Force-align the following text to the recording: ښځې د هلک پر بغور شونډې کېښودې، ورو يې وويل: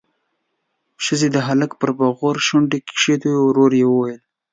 ښځې 1.05 1.27
د 1.35 1.37
هلک 1.47 1.71
پر 1.79 1.89
بغور 1.99 2.35
شونډې 2.47 2.79
کېښودې، 2.87 3.31
ورو 3.37 3.65
يې 3.79 3.85
وويل: 3.89 4.21